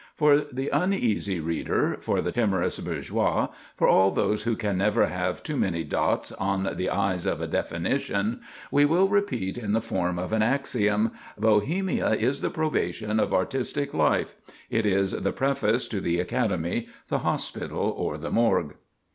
[0.15, 5.43] For the uneasy reader, for the timorous bourgeois, for all those who can never have
[5.43, 8.41] too many dots on the i's of a definition,
[8.71, 13.93] we will repeat in the form of an axiom: Bohemia is the probation of artistic
[13.93, 14.33] life;
[14.71, 18.73] it is the preface to the academy, the hospital, or the morgue."